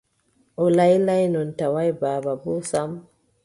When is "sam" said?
2.69-2.91